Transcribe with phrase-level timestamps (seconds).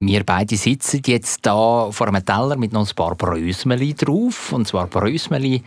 [0.00, 4.52] Wir beide sitzen jetzt da vor einem Teller mit noch ein paar Brösmeli drauf.
[4.52, 5.64] Und zwar Brösmeli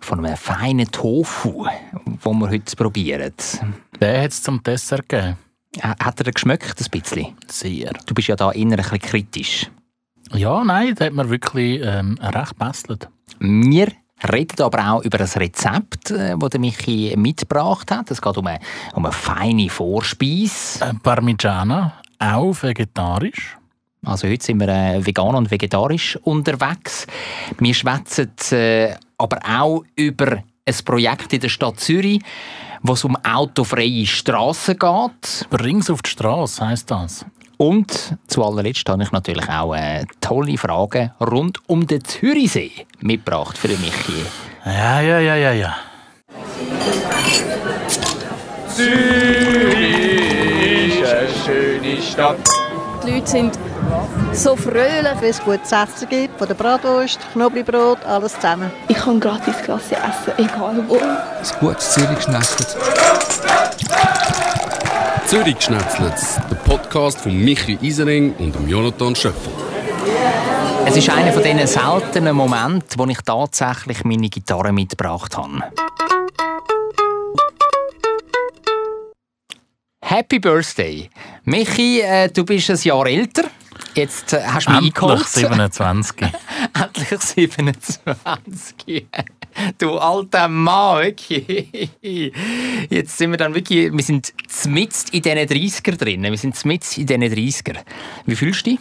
[0.00, 1.66] von einem feinen Tofu,
[2.06, 3.34] den wir heute probieren.
[4.00, 5.36] Den hat es zum Dessert gegeben.
[5.80, 7.36] Hat er geschmeckt, ein bisschen?
[7.46, 7.92] Sehr.
[8.06, 9.70] Du bist ja da ein bisschen kritisch.
[10.32, 13.08] Ja, nein, das hat mir wirklich ähm, recht gebesselt.
[13.38, 13.88] Wir
[14.26, 18.10] reden aber auch über ein Rezept, äh, das Michi mitgebracht hat.
[18.10, 18.60] Es geht um eine,
[18.94, 20.82] um eine feine Vorspeise.
[20.82, 23.58] Äh, Parmigiana, auch vegetarisch.
[24.04, 27.06] Also heute sind wir äh, vegan und vegetarisch unterwegs.
[27.58, 32.20] Wir schwätzen äh, aber auch über ein Projekt in der Stadt Zürich,
[32.82, 35.46] wo es um autofreie Straßen geht.
[35.60, 37.24] Rings auf die Straße heisst das.
[37.56, 43.56] Und zu allerletzt habe ich natürlich auch äh, tolle Fragen rund um den Zürichsee mitgebracht
[43.56, 44.24] für Michi.
[44.66, 45.76] Ja, ja, ja, ja, ja.
[48.68, 48.90] Zürich
[51.00, 52.48] ist eine schöne Stadt.
[53.06, 53.58] Die Leute sind
[54.32, 55.20] so fröhlich.
[55.20, 58.70] Wenn es gutes Essen gibt, von der Bratwurst, Knoblauchbrot, alles zusammen.
[58.88, 60.96] Ich kann gratis Klasse essen, egal wo.
[60.96, 62.18] Ein gutes Zürich
[65.56, 66.18] geschnetzelt,
[66.50, 69.52] der Podcast von Michi Isering und Jonathan Schöffel.
[70.86, 75.62] Es ist einer von diesen seltenen Momente, wo ich tatsächlich meine Gitarre mitgebracht habe.
[80.02, 81.08] Happy Birthday!
[81.44, 83.44] Michi, äh, du bist ein Jahr älter.
[83.94, 85.26] Jetzt äh, hast du mich Endlich eingeholt.
[85.28, 86.16] 27.
[86.74, 89.06] Endlich 27.
[89.78, 91.90] Du alter Mann, wirklich.
[92.90, 94.32] Jetzt sind wir dann wirklich, wir sind
[94.66, 96.22] mitten in diesen 30er drin.
[96.24, 97.76] Wir sind mitten in diesen 30er.
[98.26, 98.80] Wie fühlst du dich?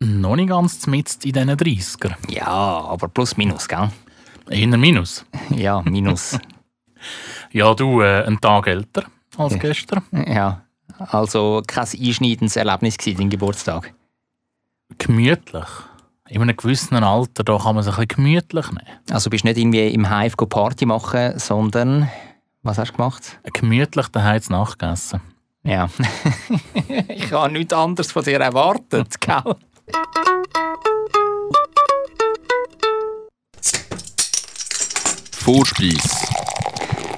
[0.00, 2.12] Noch nicht ganz mit in diesen 30er.
[2.28, 3.90] Ja, aber plus minus, gell?
[4.50, 5.24] Eher minus.
[5.50, 6.38] Ja, minus.
[7.52, 9.04] Ja, du, äh, einen Tag älter
[9.36, 9.58] als Ja.
[9.58, 10.02] gestern.
[10.26, 10.62] ja.
[10.98, 13.92] Also kein einschneidendes Erlebnis gewesen, dein Geburtstag.
[14.98, 15.68] Gemütlich.
[16.28, 18.98] In einem gewissen Alter da kann man sich ein bisschen gemütlich nehmen.
[19.10, 22.10] Also bist nicht irgendwie im Hive go Party machen, sondern
[22.62, 23.38] was hast du gemacht?
[23.52, 25.20] Gemütlich daheim zu Nacht gegessen.
[25.64, 25.88] Ja.
[27.08, 29.56] ich habe nichts anderes von dir erwartet, gell?
[35.32, 36.08] Vorspeise.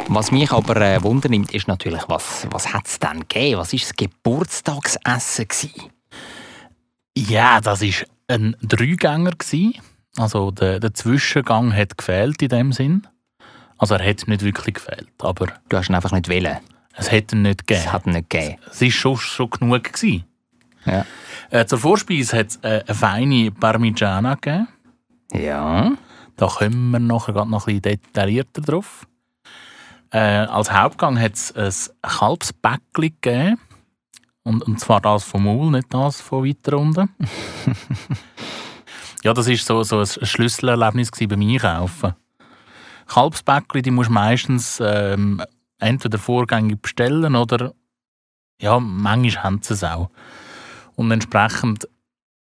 [0.09, 3.59] Was mich aber äh, wundernimmt, ist natürlich, was, was hat es denn gegeben?
[3.59, 5.49] Was war das Geburtstagsessen?
[5.49, 5.96] Gewesen?
[7.17, 9.31] Ja, das war ein Dreigänger.
[9.33, 9.75] gewesen.
[10.19, 13.07] Also der, der Zwischengang hat gefehlt in dem Sinn.
[13.79, 16.59] Also er hat nicht wirklich gefehlt, aber Du hast ihn einfach nicht wählen.
[16.95, 17.93] es hätte ihn nicht Es gegeben.
[17.93, 18.57] hat ihn nicht gegeben.
[18.71, 19.85] Es war schon, schon genug.
[19.85, 20.25] Gewesen.
[20.87, 21.05] Ja.
[21.51, 24.69] Äh, zur Vorspeise hat es äh, eine feine Parmigiana gegeben.
[25.33, 25.93] Ja.
[26.37, 29.07] Da kommen wir nachher grad noch ein bisschen detaillierter drauf.
[30.13, 33.59] Äh, als Hauptgang hat es ein Kalbsbäckli gegeben.
[34.47, 37.09] Und, und zwar das vom Maul, nicht das von weiter unten.
[39.25, 42.15] ja, das war so, so ein Schlüsselerlebnis beim Einkaufen.
[43.09, 45.43] Kalbsbäckli, die musst du meistens ähm,
[45.81, 47.75] entweder vorgängig bestellen oder
[48.63, 50.11] ja, manchmal haben sie es auch.
[50.95, 51.89] Und entsprechend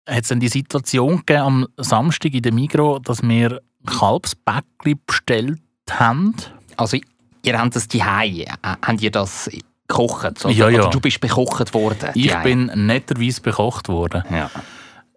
[0.08, 5.60] hat es dann die Situation gegeben am Samstag in der Migro, dass wir Kalbsbäckli bestellt
[5.91, 6.34] haben.
[6.78, 6.97] Also,
[7.44, 9.50] ihr habt das die Hause, habt ihr das
[9.92, 10.44] gekocht?
[10.44, 10.80] Oder, Ja, ja.
[10.80, 12.10] oder du bist bekocht worden?
[12.14, 14.25] Ich bin netterweise bekocht worden.
[14.30, 14.50] Ja.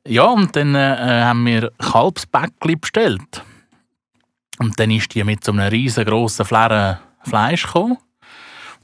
[0.08, 3.44] Ja, und dann äh, haben wir Kalbsbäckli bestellt.
[4.60, 7.98] Und dann ist die mit so einem riesengroßen Flären Fleisch gekommen.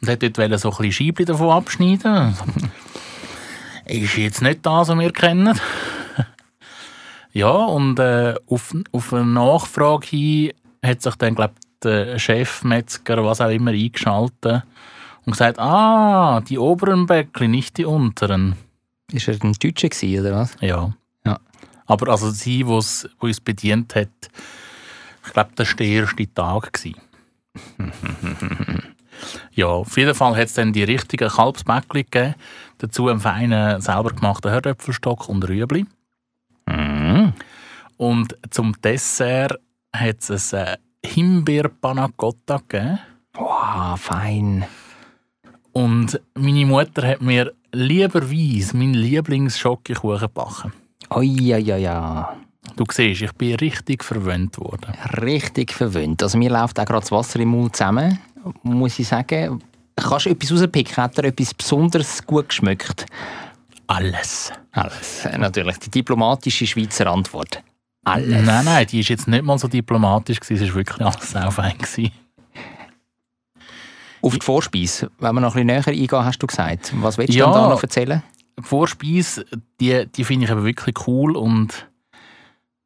[0.02, 2.36] Und hat dort so ein bisschen Scheibchen davon abschneiden.
[3.86, 5.60] ist jetzt nicht das, was wir kennen.
[7.34, 10.52] ja, und äh, auf, auf eine Nachfrage hin
[10.84, 11.54] hat sich dann, glaube
[11.84, 14.64] der Chefmetzger, was auch immer, eingeschaltet
[15.26, 18.56] und gesagt, ah, die oberen Bäckli, nicht die unteren.
[19.12, 20.56] Ist er ein Deutscher gewesen, oder was?
[20.62, 20.94] Ja.
[21.26, 21.40] Ja.
[21.86, 24.10] Aber also sie, die uns bedient hat,
[25.26, 26.80] ich glaube, das war der erste Tag.
[29.52, 32.36] ja, auf jeden Fall hat es dann die richtigen Kalbsbäckli gegeben.
[32.80, 35.86] Dazu einen feinen, selber gemachten Herdöpfelstock und Rüebli.
[36.66, 37.34] Mhm.
[37.98, 39.60] Und zum Dessert
[39.94, 43.00] hat es ein äh, Himbeer-Panna Cotta gegeben.
[43.34, 44.66] Wow, fein.
[45.74, 50.74] Und meine Mutter hat mir lieberweise meinen Lieblingsschokokuchen gebacken.
[51.10, 52.36] Oi, ja, ja, ja.
[52.76, 54.94] Du siehst, ich bin richtig verwöhnt worden.
[55.22, 56.22] Richtig verwöhnt.
[56.24, 58.20] Also mir läuft auch gerade das Wasser im Mund zusammen,
[58.64, 59.64] muss ich sagen.
[59.96, 60.98] Kannst du etwas rauspicken?
[60.98, 63.06] Hat dir etwas besonders gut geschmeckt?
[63.88, 64.52] Alles.
[64.72, 65.28] Alles.
[65.38, 67.62] Natürlich, die diplomatische Schweizer Antwort.
[68.06, 68.46] Alles.
[68.46, 71.78] Nein, nein, die ist jetzt nicht mal so diplomatisch es war wirklich alles auch fein.
[71.78, 72.12] Gewesen.
[74.22, 76.94] Auf die Vorspeise, wenn wir noch ein bisschen näher eingehen, hast du gesagt.
[77.02, 77.52] Was willst du Ja.
[77.52, 78.22] da noch erzählen?
[78.60, 79.46] die Vorspeise,
[79.80, 81.88] die, die finde ich aber wirklich cool und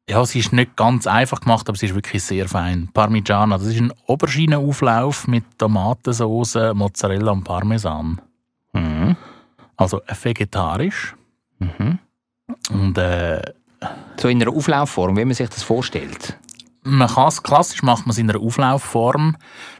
[0.08, 2.88] ja, sie ist nicht ganz einfach gemacht, aber sie ist wirklich sehr fein.
[2.94, 8.20] Parmigiana, das ist ein Auberginenauflauf mit Tomatensauce, Mozzarella und Parmesan.
[8.72, 9.16] Mhm.
[9.76, 11.14] Also äh, vegetarisch.
[12.70, 13.42] Und äh,
[14.18, 16.38] So in einer Auflaufform, wie man sich das vorstellt.
[16.84, 19.36] man kann es klassisch macht man es in einer Auflaufform,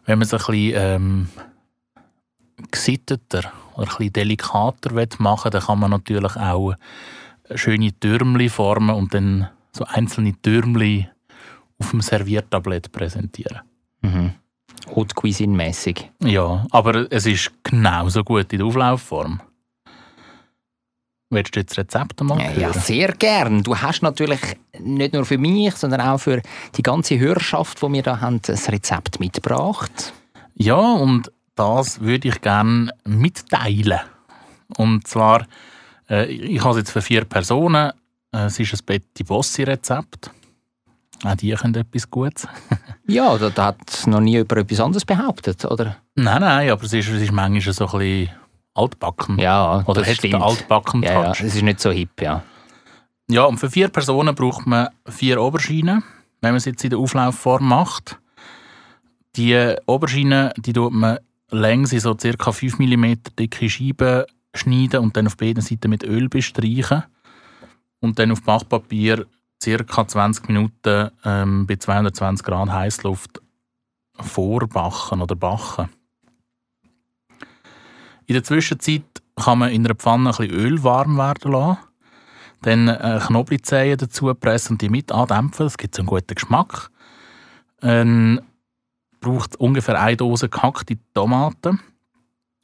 [0.06, 1.28] wenn man es ein bisschen ähm,
[2.70, 6.74] gesitteter oder ein bisschen delikater will machen dann kann man natürlich auch
[7.54, 11.08] schöne Türmli formen und dann so einzelne Türmli
[11.78, 13.60] auf dem Serviertablett präsentieren.
[14.94, 16.10] Haute Cuisine-mässig.
[16.22, 19.40] Ja, aber es ist genauso gut in der Auflaufform.
[21.28, 22.60] Willst du jetzt Rezepte mal Ja, hören?
[22.60, 23.62] ja, sehr gern.
[23.64, 24.40] Du hast natürlich
[24.78, 26.40] nicht nur für mich, sondern auch für
[26.76, 30.14] die ganze Hörerschaft, die wir da haben, ein Rezept mitgebracht.
[30.54, 34.00] Ja, und das würde ich gerne mitteilen.
[34.76, 35.46] Und zwar,
[36.08, 37.92] äh, ich habe es jetzt für vier Personen.
[38.32, 40.30] Äh, es ist ein Betty Bossi-Rezept.
[41.24, 42.46] Auch die können etwas Gutes.
[43.08, 45.96] Ja, da, da hat noch nie jemand etwas anderes behauptet, oder?
[46.16, 48.30] nein, nein, aber es ist, es ist manchmal so ein bisschen
[48.74, 49.38] altbacken.
[49.38, 50.42] Ja, Oder das stimmt.
[50.42, 52.42] altbacken Ja, ja, es ist nicht so hip, ja.
[53.28, 56.02] Ja, und für vier Personen braucht man vier Auberginen,
[56.40, 58.18] wenn man es jetzt in der Auflaufform macht.
[59.36, 61.18] Die Auberginen, die tut man
[61.50, 62.52] längs in so ca.
[62.52, 67.04] 5 mm dicke Scheiben schneiden und dann auf beiden Seiten mit Öl bestreichen.
[68.00, 69.26] Und dann auf Backpapier
[69.62, 70.08] ca.
[70.08, 73.40] 20 Minuten ähm, bei 220 Grad Heißluft
[74.20, 75.88] vorbacken oder backen.
[78.26, 79.04] In der Zwischenzeit
[79.36, 81.78] kann man in einer Pfanne ein bisschen Öl warm werden lassen.
[82.62, 85.66] Dann äh, Knoblauchzehen dazu pressen und die mit andämpfen.
[85.66, 86.90] Das gibt so einen guten Geschmack.
[87.82, 88.40] Ähm,
[89.26, 91.80] braucht ungefähr eine Dose gehackte Tomaten.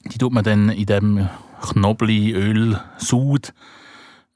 [0.05, 1.29] Die tut man dann in dem
[1.61, 3.53] Knoblauchöl-Sud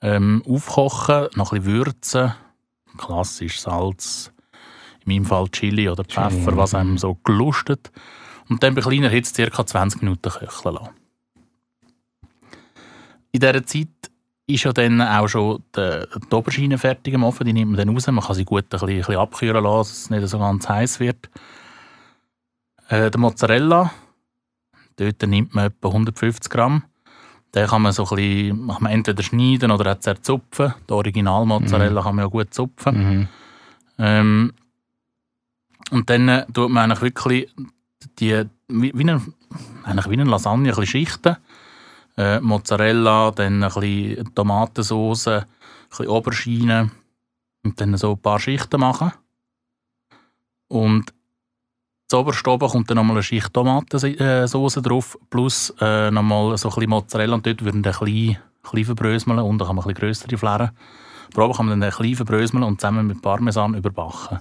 [0.02, 2.34] ähm, aufkochen, noch ein bisschen würzen.
[2.98, 4.34] Klassisch Salz,
[5.06, 7.92] in meinem Fall Chili oder Pfeffer, was einem so gelustet.
[8.50, 9.66] Und dann bei kleiner Hitze ca.
[9.66, 10.90] 20 Minuten köcheln lassen.
[13.32, 13.88] In dieser Zeit
[14.48, 17.46] ist ja dann auch schon die, die Aubergine fertig im Ofen.
[17.46, 18.08] Die nimmt man dann raus.
[18.08, 20.68] Man kann sie gut ein bisschen, ein bisschen abkühlen lassen, dass es nicht so ganz
[20.68, 21.30] heiß wird.
[22.90, 23.92] Äh, der Mozzarella,
[24.96, 26.84] dort nimmt man etwa 150 Gramm.
[27.54, 30.74] Den kann man so ein bisschen, kann man entweder schneiden oder auch zerzupfen.
[30.90, 32.96] Die Original-Mozzarella kann man ja gut zupfen.
[34.00, 34.54] Ähm,
[35.92, 37.54] und dann äh, tut man eigentlich wirklich
[38.20, 39.22] die, wie, wie, eine,
[39.84, 41.38] eigentlich wie eine Lasagne, ein bisschen Schichten.
[42.18, 45.46] Äh, Mozzarella, dann ein bisschen Tomatensauce, ein
[45.90, 46.92] bisschen Aubergine
[47.64, 49.12] und dann so ein paar Schichten machen.
[50.68, 51.14] Und
[52.08, 56.90] Zoberst oben kommt dann nochmal eine Schicht Tomatensauce drauf, plus äh, nochmal so ein bisschen
[56.90, 60.38] Mozzarella und dort würden dann klein, klein verbröseln und dann kann man ein bisschen grössere
[60.38, 60.72] Flären.
[61.34, 64.40] Aber oben kann man dann klein verbröseln und zusammen mit Parmesan überbacken.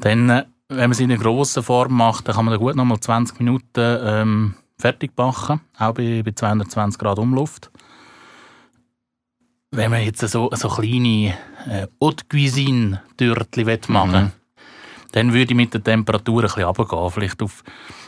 [0.00, 2.74] Dann, äh, wenn man sie in einer grossen Form macht, dann kann man dann gut
[2.74, 7.70] nochmal 20 Minuten ähm, fertig backen, auch bei, bei 220 Grad Umluft.
[9.72, 11.34] Wenn man jetzt so, so kleine
[11.68, 14.32] äh, Haute Cuisine Türtchen machen will,
[15.14, 17.62] dann würde ich mit der Temperatur bisschen runtergehen, vielleicht auf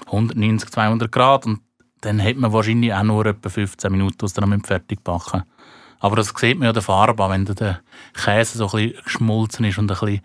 [0.07, 1.61] 190, 200 Grad und
[2.01, 5.45] dann hat man wahrscheinlich auch nur etwa 15 Minuten, was dann fertig backen.
[6.01, 7.81] Aber das sieht man ja der Farbe an, wenn der
[8.13, 10.21] Käse so ein bisschen geschmolzen ist und ein bisschen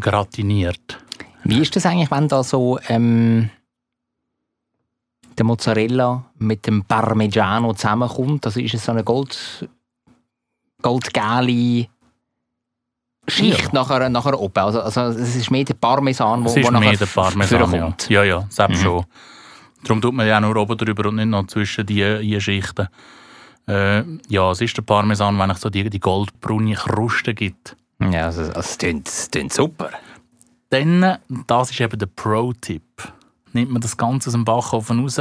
[0.00, 0.98] gratiniert.
[1.44, 3.50] Wie ist das eigentlich, wenn da so ähm,
[5.38, 8.44] der Mozzarella mit dem Parmigiano zusammenkommt?
[8.44, 9.68] Also ist es so eine Gold,
[10.82, 11.86] goldgelbe
[13.28, 14.58] Schicht nachher, nachher oben?
[14.58, 17.60] Also, also es ist mehr der Parmesan, wo, Es ist wo nachher mehr der Parmesan,
[17.60, 17.66] ja.
[17.66, 18.08] vorkommt.
[18.08, 18.84] Ja, ja, selbst Mhm.
[18.84, 19.04] schon.
[19.84, 22.88] Darum tut man ja auch nur oben drüber und nicht noch zwischen die, die Schichten.
[23.68, 27.76] Äh, ja, es ist der Parmesan, wenn es so die, die goldbraune Kruste gibt.
[28.00, 29.90] Ja, also, also es klingt, klingt super.
[30.70, 33.12] Dann, das ist eben der Pro-Tipp.
[33.52, 35.20] Nimmt man das Ganze aus dem Backofen raus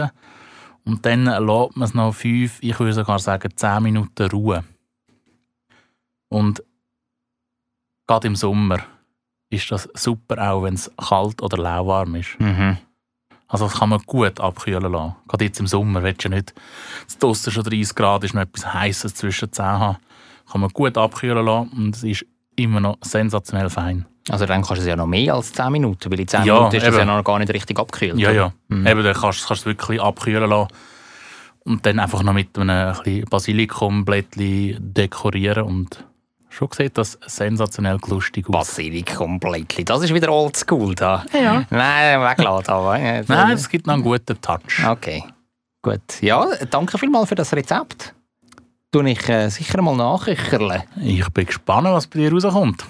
[0.84, 4.64] und dann lässt man es noch fünf, ich würde sogar sagen, zehn Minuten ruhen.
[6.30, 6.64] Und
[8.08, 8.80] gerade im Sommer
[9.50, 12.40] ist das super auch, wenn es kalt oder lauwarm ist.
[12.40, 12.78] Mhm.
[13.48, 15.16] Also das kann man gut abkühlen lassen.
[15.28, 16.54] Gerade jetzt im Sommer willst du ja nicht,
[17.06, 19.98] dass draussen schon 30 Grad ist, noch etwas Heißes zwischen den Zähnen haben.
[20.52, 24.06] Kann man gut abkühlen lassen und es ist immer noch sensationell fein.
[24.30, 26.56] Also dann kannst du es ja noch mehr als 10 Minuten, weil in 10 Ja,
[26.56, 28.18] Minuten ist das ja noch gar nicht richtig abgekühlt.
[28.18, 28.36] Ja, oder?
[28.36, 28.54] ja.
[28.70, 28.88] Mhm.
[28.88, 30.70] Eben, dann kannst du kannst du es wirklich abkühlen lassen.
[31.64, 36.04] Und dann einfach noch mit einem ein Basilikumblättchen dekorieren und
[36.56, 38.54] schon sieht das sensationell lustig aus.
[38.54, 41.26] Basilikum-Blättchen, das ist wieder oldschool da.
[41.34, 41.66] Ja.
[41.70, 42.98] Nein, weglassen aber.
[42.98, 44.86] Nein, es gibt noch einen guten Touch.
[44.88, 45.24] Okay,
[45.82, 46.22] gut.
[46.22, 48.14] Ja, danke vielmals für das Rezept.
[48.92, 50.86] tue ich äh, sicher mal nachköcherle.
[51.02, 52.86] Ich bin gespannt, was bei dir rauskommt.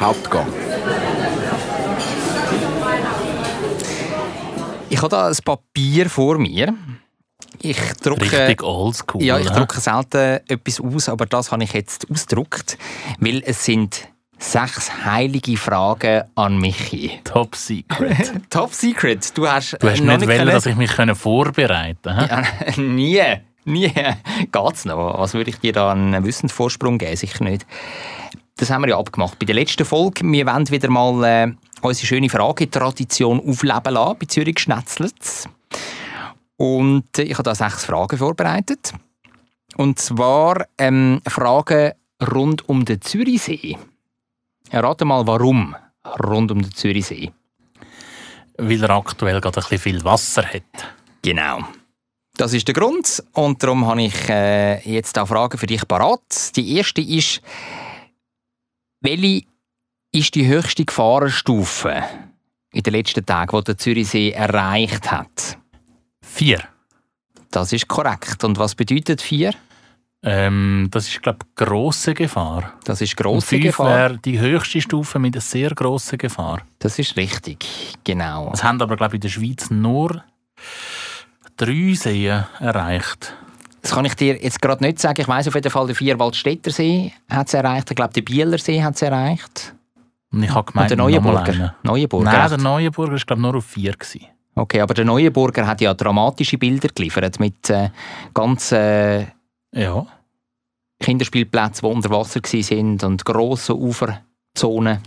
[0.00, 0.46] Hauptgang.
[4.90, 6.74] Ich habe da ein Papier vor mir.
[7.60, 9.22] Ich drucke, Richtig oldschool.
[9.22, 9.56] ja, ich ne?
[9.56, 12.78] drucke selten etwas aus, aber das habe ich jetzt ausgedruckt,
[13.20, 17.20] weil es sind sechs heilige Fragen an Michi.
[17.24, 18.32] Top Secret.
[18.50, 19.36] Top Secret.
[19.36, 22.28] Du hast, Du hast noch nicht wollen, können- dass ich mich vorbereiten konnte.
[22.30, 22.42] Ja,
[22.82, 23.22] nie,
[23.64, 23.92] nie.
[24.52, 25.18] Geht's noch?
[25.18, 27.16] Was würde ich dir da einen Wissensvorsprung geben?
[27.16, 27.66] Sicher nicht.
[28.56, 30.22] Das haben wir ja abgemacht bei der letzten Folge.
[30.24, 35.48] Wir wollen wieder mal äh, unsere schöne Fragetradition aufleben lassen bei Zürich Schnetzlitz.
[36.58, 38.92] Und ich habe da sechs Fragen vorbereitet.
[39.76, 43.78] Und zwar ähm, Fragen rund um den Zürichsee.
[44.70, 45.76] Errate mal, warum
[46.20, 47.30] rund um den Zürichsee.
[48.56, 50.94] Weil er aktuell gerade ein bisschen viel Wasser hat.
[51.22, 51.60] Genau.
[52.36, 56.56] Das ist der Grund und darum habe ich äh, jetzt auch Fragen für dich parat.
[56.56, 57.40] Die erste ist,
[59.00, 59.44] welche
[60.10, 62.02] ist die höchste Gefahrenstufe
[62.72, 65.58] in den letzten Tagen, die der Zürichsee erreicht hat?
[66.28, 66.60] Vier.
[67.50, 68.44] Das ist korrekt.
[68.44, 69.52] Und was bedeutet vier?
[70.22, 72.72] Ähm, das ist, glaube ich, grosse Gefahr.
[72.84, 73.86] Das ist Und grosse fünf Gefahr.
[73.88, 76.60] wäre die höchste Stufe mit einer sehr grossen Gefahr.
[76.80, 77.66] Das ist richtig.
[78.04, 78.50] Genau.
[78.52, 80.22] Es haben aber, glaube ich, in der Schweiz nur
[81.56, 83.34] drei Seen erreicht.
[83.80, 85.20] Das kann ich dir jetzt gerade nicht sagen.
[85.20, 87.90] Ich weiß auf jeden Fall, der Vierwaldstätter See hat es erreicht.
[87.90, 89.74] Ich glaube, der Bieler See hat es erreicht.
[90.30, 91.74] Und ich habe Und gemeint, der noch mal Neuenburger.
[91.84, 92.30] Neuenburger.
[92.32, 93.92] Nein, der Neuenburger war, glaube ich, nur auf vier.
[93.92, 94.26] Gewesen.
[94.58, 97.90] Okay, aber der Neuenburger hat ja dramatische Bilder geliefert mit äh,
[98.34, 99.26] ganz äh,
[99.72, 100.06] Ja.
[101.00, 104.98] Kinderspielplätzen, die unter Wasser waren und grossen Uferzonen.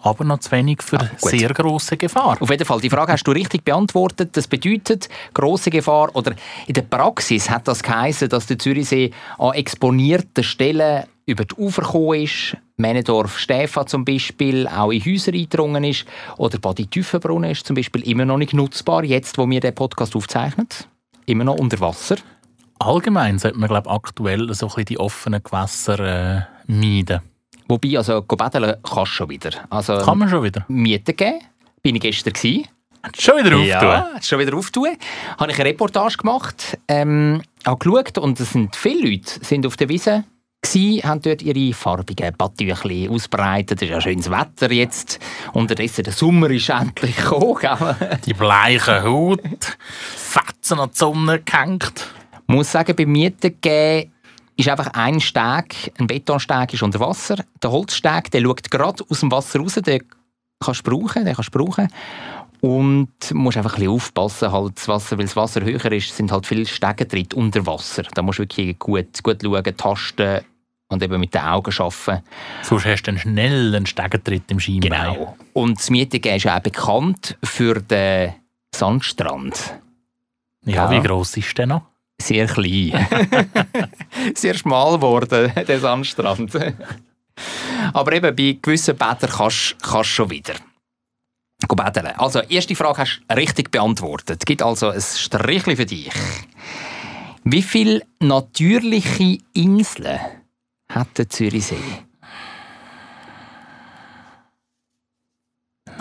[0.00, 2.36] Aber noch zu wenig für Ah, sehr grosse Gefahr.
[2.38, 4.36] Auf jeden Fall, die Frage hast du richtig beantwortet.
[4.36, 6.34] Das bedeutet, grosse Gefahr oder
[6.66, 11.82] in der Praxis hat das geheißen, dass der Zürichsee an exponierten Stellen über die Ufer
[11.82, 12.56] gekommen ist.
[12.78, 16.04] Männendorf Stefa zum Beispiel auch in Häuser eingedrungen ist
[16.36, 20.14] oder Badi Tüfenbrunnen ist zum Beispiel immer noch nicht nutzbar, jetzt wo wir den Podcast
[20.14, 20.68] aufzeichnen.
[21.24, 22.16] Immer noch unter Wasser.
[22.78, 27.20] Allgemein sollte man, glaube ich, aktuell so ein bisschen die offenen Gewässer äh, meiden.
[27.66, 29.50] Wobei, also baden kannst du schon wieder.
[29.70, 30.64] Also Kann man schon wieder.
[30.68, 31.40] Mieten geben,
[31.82, 32.68] bin ich gestern gewesen.
[33.18, 34.14] Schon wieder Ja, auftun.
[34.16, 34.88] jetzt schon wieder auftun.
[35.38, 39.76] Habe ich eine Reportage gemacht, ähm, auch geschaut und es sind viele Leute sind auf
[39.76, 40.24] der Wiese
[40.66, 43.80] gsi, haben dort ihre farbigen Badtüchli ausbreitet.
[43.80, 45.20] Es ist ja schönes Wetter jetzt.
[45.52, 47.58] Unterdessen der Sommer ist endlich gekommen.
[47.60, 48.18] gell?
[48.26, 49.78] Die bleiche Haut,
[50.16, 52.06] Fetzen an die Sonne gehängt.
[52.48, 54.12] Ich muss sagen, beim Mieten geben
[54.56, 57.36] ist einfach ein Steg, ein Betonsteg ist unter Wasser.
[57.62, 60.02] Der Holzsteg, der schaut gerade aus dem Wasser raus, den
[60.58, 61.88] kannst du brauchen, den kannst du brauchen.
[62.60, 66.16] Und du musst einfach ein bisschen aufpassen, halt das Wasser, weil das Wasser höher ist,
[66.16, 68.04] sind halt viele Stegentritte unter Wasser.
[68.14, 70.40] Da musst du wirklich gut, gut schauen, tasten
[70.88, 72.22] und eben mit den Augen arbeiten.
[72.62, 75.14] Sonst hast du einen schnellen Stegentritt im Schienbein.
[75.14, 75.36] Genau.
[75.52, 78.34] Und das Mietengehen ist ja auch bekannt für den
[78.74, 79.74] Sandstrand.
[80.64, 80.90] Ja, Ja.
[80.90, 81.82] wie gross ist der noch?
[82.20, 83.06] Sehr klein.
[84.34, 86.52] Sehr schmal geworden, der Sandstrand.
[87.92, 90.54] Aber eben bei gewissen Bädern kannst du schon wieder
[91.68, 92.06] baden.
[92.18, 94.40] Also, erste Frage hast du richtig beantwortet.
[94.42, 96.10] Es gibt also ein Strichli für dich.
[97.44, 100.18] Wie viele natürliche Inseln
[100.88, 101.76] hat der Zürichsee?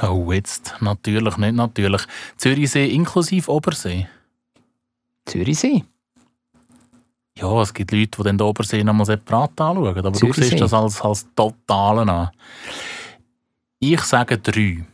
[0.01, 2.01] Oh, jetzt natürlich nicht natürlich.
[2.37, 4.07] Zürichsee inklusive Obersee.
[5.25, 5.83] Zürichsee?
[7.37, 9.87] Ja, es gibt Leute, die den Obersee nochmal separat anschauen.
[9.87, 10.43] Aber du Zürichsee.
[10.49, 12.29] siehst das als, als Totalen an.
[13.79, 14.85] Ich sage drei.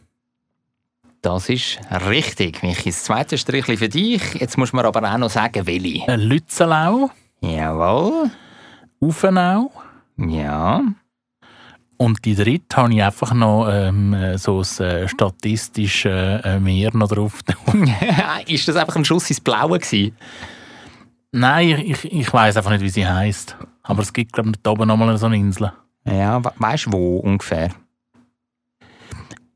[1.21, 2.89] Das ist richtig, Michi.
[2.89, 4.21] Das zweite Strichli für dich.
[4.35, 6.07] Jetzt muss man aber auch noch sagen, welche.
[6.07, 8.29] Ein Lützelau, Jawohl.
[9.01, 9.71] Uffenau
[10.17, 10.81] Ja.
[11.97, 16.95] und die dritte habe ich einfach noch ähm, äh, so ein äh, statistisches äh, Meer
[16.95, 17.39] noch drauf.
[18.47, 20.15] ist das einfach ein Schuss ins Blaue gewesen?
[21.33, 23.57] Nein, ich, ich, ich weiß einfach nicht, wie sie heißt.
[23.83, 25.71] Aber es gibt, glaube ich, da oben nochmal so eine Insel.
[26.05, 27.69] Ja, we weißt du wo ungefähr?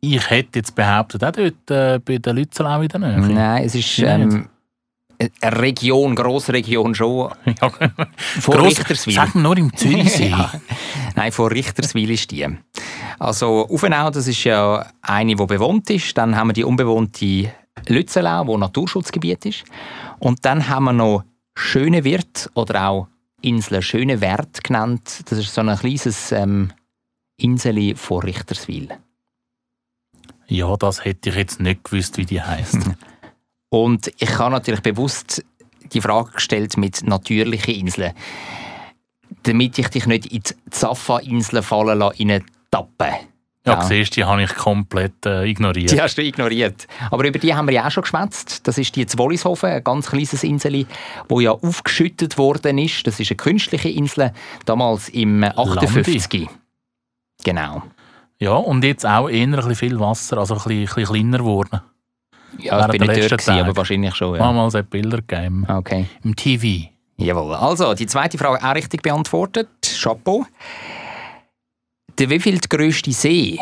[0.01, 3.19] Ich hätte jetzt behauptet, auch dort äh, bei der Lützelau in der Nähe.
[3.19, 4.47] Nein, es ist ähm,
[5.41, 7.31] eine Region, grosse Region schon.
[7.61, 7.69] Ja.
[8.41, 9.13] Vor Gross- Richterswil.
[9.15, 10.29] Sag nur im Zürichsee.
[10.29, 10.51] Ja.
[11.15, 12.45] Nein, vor Richterswil ist die.
[13.19, 16.17] Also Uffenau, das ist ja eine, die bewohnt ist.
[16.17, 17.51] Dann haben wir die unbewohnte
[17.87, 19.63] Lützelau, wo Naturschutzgebiet ist.
[20.19, 21.23] Und dann haben wir noch
[21.57, 23.07] Schönewirt oder auch
[23.41, 25.21] Insel Schönewert genannt.
[25.29, 26.71] Das ist so ein kleines ähm,
[27.37, 28.89] Inseli vor Richterswil.
[30.47, 32.79] Ja, das hätte ich jetzt nicht gewusst, wie die heisst.
[33.69, 35.43] Und ich habe natürlich bewusst
[35.93, 38.13] die Frage gestellt mit natürlichen Inseln.
[39.43, 43.13] Damit ich dich nicht in die Zaffa-Inseln fallen lasse, in eine Tappe.
[43.65, 45.91] Ja, siehst du, die habe ich komplett äh, ignoriert.
[45.91, 46.87] Die hast du ignoriert.
[47.09, 48.67] Aber über die haben wir ja auch schon geschwätzt.
[48.67, 50.85] Das ist die zu Wollishofen, ein ganz kleines Insel,
[51.27, 53.07] wo ja aufgeschüttet worden ist.
[53.07, 54.33] Das ist eine künstliche Insel,
[54.65, 56.47] damals im 58.
[57.43, 57.81] Genau.
[58.37, 61.37] Ja, und jetzt auch eher ein bisschen viel Wasser, also ein bisschen, ein bisschen kleiner
[61.39, 61.81] geworden.
[62.59, 64.35] Ja, ich bin nicht dort, gewesen, aber wahrscheinlich schon.
[64.35, 64.39] Ja.
[64.39, 65.65] Damals hat Bilder gegeben.
[65.67, 66.05] Okay.
[66.23, 66.89] Im TV.
[67.17, 67.55] Jawohl.
[67.55, 69.69] Also, die zweite Frage auch richtig beantwortet.
[70.01, 70.45] Chapeau.
[72.17, 73.59] Der wievielte grösste See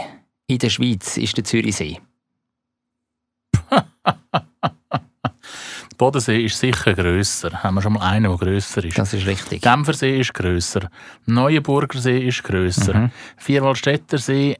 [0.47, 1.99] in der Schweiz ist der Zürichsee?
[3.71, 3.85] Der
[5.97, 7.63] Bodensee ist sicher grösser.
[7.63, 8.97] Haben wir schon mal einen, der grösser ist.
[8.97, 9.61] Das ist richtig.
[9.61, 10.89] Genfersee ist grösser.
[11.25, 12.93] Neuenburger See ist grösser.
[12.93, 13.11] Mhm.
[13.37, 14.57] Vierwaldstätter See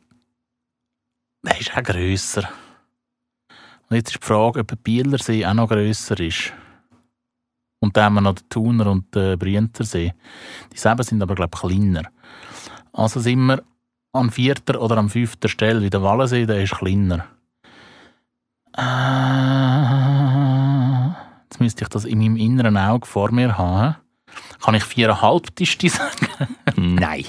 [1.44, 2.50] der ist auch grösser.
[3.90, 6.54] Und jetzt ist die Frage, ob der Bieler See auch noch grösser ist.
[7.80, 10.14] Und dann haben wir noch den Thuner und den Brienter See.
[10.72, 12.04] Die selben sind aber, glaube ich, kleiner.
[12.94, 13.62] Also sind wir
[14.14, 15.82] an vierter oder an fünfter Stelle.
[15.82, 17.26] Wie der Wallensee, der ist kleiner.
[18.78, 18.84] Äh,
[21.44, 23.96] jetzt müsste ich das in meinem inneren Auge vor mir haben.
[24.62, 26.28] Kann ich viereinhalb Dichte sagen?
[26.78, 27.26] Nein.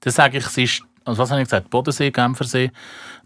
[0.00, 1.68] Dann sage ich, es ist, also was habe ich gesagt?
[1.70, 2.70] Bodensee, Genfersee,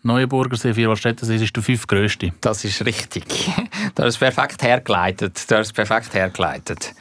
[0.02, 2.32] Neuenburger See, Vierwaldstätter See, es ist der fünftgrößte.
[2.40, 3.24] Das ist richtig.
[3.94, 5.36] Du hast es perfekt hergeleitet.
[5.38, 6.94] Hast es perfekt hergeleitet.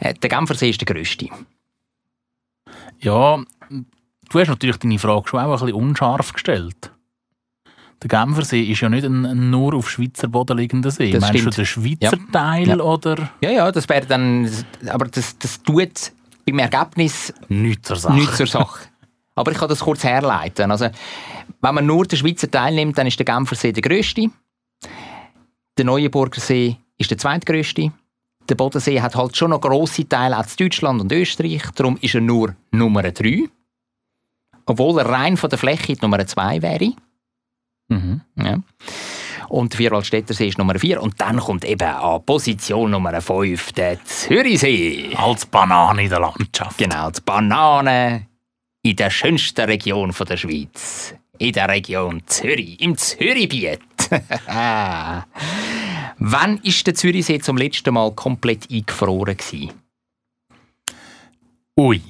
[0.00, 1.28] Äh, Der Genfersee ist der grösste.
[3.00, 3.36] Ja,
[4.30, 6.90] du hast natürlich deine Frage schon auch ein bisschen unscharf gestellt.
[8.02, 11.10] Der Genfersee ist ja nicht ein, ein nur auf Schweizer Boden liegender See.
[11.10, 11.54] Das Meinst stimmt.
[11.54, 12.32] du den Schweizer Ja.
[12.32, 12.76] Teil Ja.
[12.80, 14.50] oder Ja, ja, das wäre dann.
[14.88, 16.12] Aber das, das tut
[16.46, 18.14] beim Ergebnis nichts zur Sache?
[18.14, 18.87] nichts zur Sache.
[19.38, 20.70] Aber ich kann das kurz herleiten.
[20.72, 20.88] Also,
[21.60, 24.26] wenn man nur den Schweizer Teil nimmt, dann ist der Genfersee der grösste.
[25.76, 27.92] Der Neuenburger See ist der zweitgrößte.
[28.48, 31.62] Der Bodensee hat halt schon noch grosse Teile in Deutschland und Österreich.
[31.76, 33.44] Darum ist er nur Nummer 3.
[34.66, 36.92] Obwohl er rein von der Fläche die Nummer 2 wäre.
[37.88, 38.22] Mhm.
[38.36, 38.58] Ja.
[39.48, 41.00] Und der Vierwaldstätter See ist Nummer 4.
[41.00, 45.14] Und dann kommt eben an Position Nummer 5 der Zürichsee.
[45.14, 46.76] Als Banane in der Landschaft.
[46.76, 48.26] Genau, die Banane
[48.82, 51.14] in der schönsten Region der Schweiz.
[51.38, 53.80] In der Region Zürich, im Zürichbiet.
[56.18, 59.72] Wann ist der Zürichsee zum letzten Mal komplett eingefroren gewesen?
[61.76, 62.02] Ui.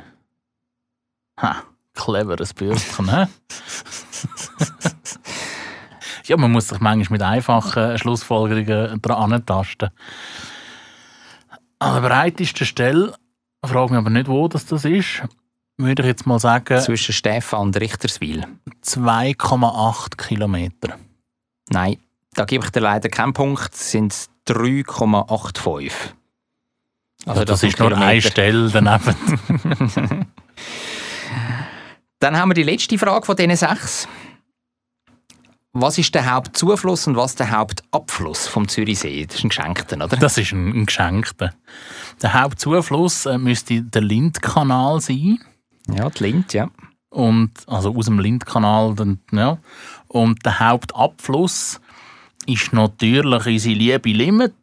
[1.40, 1.62] Ha,
[1.94, 3.26] cleveres Bürstchen, hä?
[6.24, 9.90] ja, man muss sich manchmal mit einfachen Schlussfolgerungen dran antasten.
[11.78, 13.14] An der breitesten Stelle,
[13.64, 15.22] frage mich aber nicht, wo das, das ist,
[15.78, 18.44] würde ich jetzt mal sagen Zwischen Stefan und Richterswil.
[18.84, 20.96] 2,8 Kilometer.
[21.70, 21.98] Nein,
[22.34, 23.74] da gebe ich dir leider keinen Punkt.
[23.74, 24.12] Es sind
[24.46, 25.92] 3,85.
[27.26, 28.20] Also das, sind ist nur eine.
[28.20, 29.14] Stelle daneben.
[32.20, 34.08] Dann haben wir die letzte Frage von diesen sechs.
[35.72, 39.26] Was ist der Hauptzufluss und was der Hauptabfluss vom Zürichsee?
[39.26, 40.16] Das ist ein Geschenkter, oder?
[40.16, 41.52] Das ist ein, ein Geschenkter.
[42.22, 45.38] Der Hauptzufluss äh, müsste der Lindkanal sein.
[45.92, 46.70] Ja, die Lind, ja.
[47.10, 48.94] Und, also aus dem Lindkanal.
[48.94, 49.58] Dann, ja.
[50.08, 51.80] Und der Hauptabfluss
[52.46, 54.54] ist natürlich unsere liebe Limit.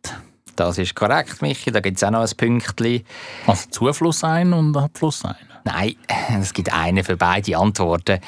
[0.55, 1.71] Das ist korrekt, Michi.
[1.71, 3.03] Da gibt es auch noch ein Pünktchen.
[3.45, 5.35] Also Zufluss ein und Abfluss ein.
[5.65, 5.95] Nein,
[6.39, 8.19] es gibt eine für beide Antworten.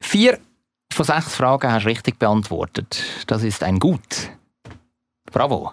[0.00, 0.38] Vier
[0.92, 3.02] von sechs Fragen hast du richtig beantwortet.
[3.26, 4.30] Das ist ein Gut.
[5.30, 5.72] Bravo.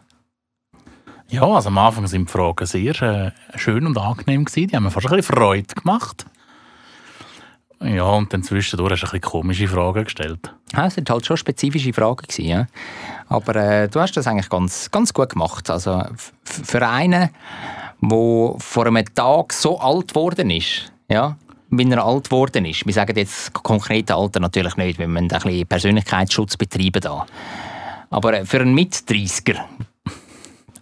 [1.28, 4.68] Ja, also am Anfang sind die Fragen sehr äh, schön und angenehm gewesen.
[4.68, 6.26] Die haben mir fast ein bisschen Freude gemacht.
[7.82, 10.54] Ja, und dann zwischendurch hast du ein bisschen komische Fragen gestellt.
[10.74, 12.68] Ja, es sind halt schon spezifische Fragen gewesen, ja.
[13.30, 15.70] Aber äh, du hast das eigentlich ganz, ganz gut gemacht.
[15.70, 16.04] Also
[16.44, 17.30] für einen,
[18.02, 21.38] der vor einem Tag so alt geworden ist, ja,
[21.70, 22.86] wie er alt geworden ist.
[22.86, 27.26] Wir sagen jetzt konkrete Alter natürlich nicht, wir müssen ein bisschen Persönlichkeitsschutz betreiben da.
[28.10, 29.60] Aber äh, für einen Mit-30er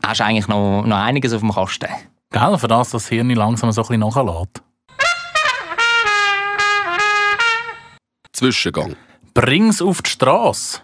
[0.04, 1.90] hast du eigentlich noch, noch einiges auf dem Kasten.
[2.32, 4.64] Gell, für das, dass das Hirn langsam so ein bisschen nachlässt.
[8.34, 8.96] Zwischengang.
[9.34, 10.82] Bring's auf die Straße.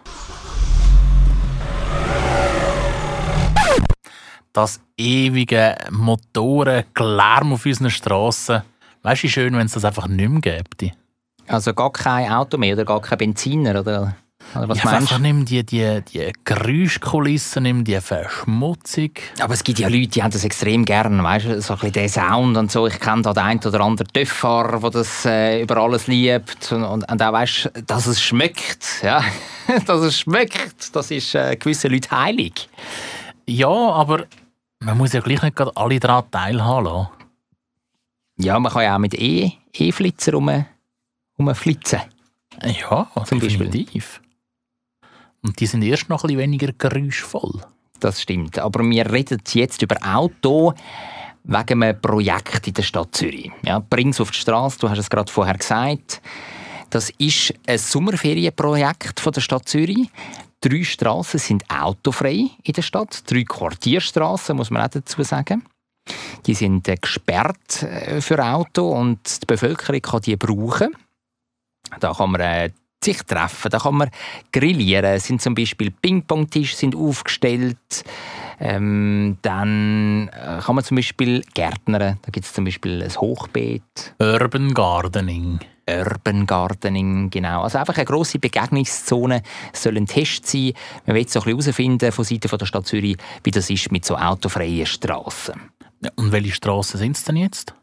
[4.52, 8.62] Das ewige Motorenlärm auf unseren Straßen.
[9.02, 10.92] Weißt du, wie schön, wenn es das einfach nicht mehr gäbe?
[11.46, 14.16] Also gar kein Auto mehr oder gar kein Benziner, oder,
[14.54, 15.18] oder was ja, meinst du?
[15.18, 19.10] nimm die, die, die Geräuschkulissen, nimm die Verschmutzung.
[19.40, 21.92] Aber es gibt ja Leute, die haben das extrem gern, weißt du, so ein bisschen
[21.92, 22.86] den Sound und so.
[22.86, 26.84] Ich kenne da den einen oder anderen Töfffahrer, der das äh, über alles liebt und,
[26.84, 29.24] und, und auch weißt, dass es schmeckt, ja,
[29.86, 32.68] dass es schmeckt, das ist äh, gewissen Leuten heilig.
[33.46, 34.24] Ja, aber
[34.80, 37.08] man muss ja gleich nicht gerade alle daran teilhaben lassen.
[38.38, 40.64] Ja, man kann ja auch mit E- E-Flitzer rum,
[41.38, 42.00] rumflitzen.
[42.62, 43.86] Ja, Zum Beispiel.
[45.44, 47.60] Und die sind erst noch ein bisschen weniger geräuschvoll.
[48.00, 48.58] Das stimmt.
[48.58, 50.72] Aber wir reden jetzt über Auto
[51.44, 53.50] wegen einem Projekt in der Stadt Zürich.
[53.62, 56.22] Ja, Bring's auf die Straße, du hast es gerade vorher gesagt.
[56.88, 60.08] Das ist ein Sommerferienprojekt von der Stadt Zürich.
[60.60, 63.30] Drei Straßen sind autofrei in der Stadt.
[63.30, 65.64] Drei Quartierstraßen, muss man auch dazu sagen.
[66.46, 70.96] Die sind äh, gesperrt äh, für Auto und die Bevölkerung kann die brauchen.
[72.00, 72.70] Da kann man äh,
[73.04, 74.10] sich treffen, da kann man
[74.52, 75.04] grillieren.
[75.04, 78.04] Es sind zum Beispiel Ping-Pong-Tische sind aufgestellt.
[78.60, 82.18] Ähm, dann äh, kann man zum Beispiel gärtnern.
[82.22, 84.14] Da gibt es zum Beispiel ein Hochbeet.
[84.18, 85.60] Urban Gardening.
[85.88, 87.62] Urban Gardening, genau.
[87.62, 90.72] Also einfach eine grosse Begegnungszone soll ein Test sein.
[91.06, 94.04] Man will so ein bisschen herausfinden von Seiten der Stadt Zürich, wie das ist mit
[94.04, 95.54] so autofreien Straßen.
[96.02, 97.74] Ja, und welche Straßen sind es denn jetzt?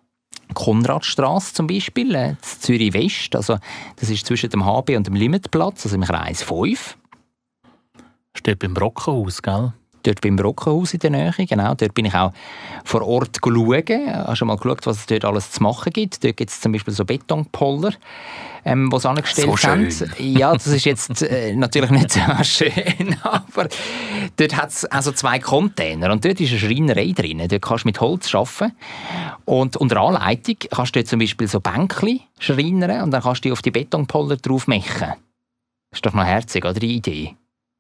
[0.54, 3.36] Konradstrasse zum Beispiel, äh, Zürich West.
[3.36, 3.58] Also
[3.98, 6.98] das ist zwischen dem HB und dem Limitplatz, also im Kreis 5.
[8.36, 9.74] Steht beim Brockenhaus, gell?
[10.04, 11.74] Dort beim Brockenhaus in der Nähe, genau.
[11.76, 12.34] Dort bin ich auch
[12.84, 14.14] vor Ort schauen.
[14.14, 16.24] Habe schon mal geschaut, was es dort alles zu machen gibt.
[16.24, 17.94] Dort gibt es zum Beispiel so Betonpoller,
[18.66, 19.90] ähm, die sie angestellt So haben.
[20.20, 23.68] Ja, das ist jetzt äh, natürlich nicht so schön, aber
[24.38, 27.42] dort hat es also zwei Container und dort ist eine Schreinerei drin.
[27.48, 28.76] Dort kannst du mit Holz arbeiten
[29.46, 33.50] und unter Anleitung kannst du dort zum Beispiel so Bänkchen schreinern und dann kannst du
[33.50, 35.14] die auf die Betonpoller drauf machen.
[35.92, 36.80] Das ist doch noch herzig, oder?
[36.80, 37.36] Die Idee.